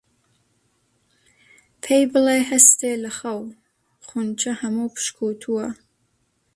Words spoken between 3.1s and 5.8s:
خەو، خونچە هەموو پشکووتووە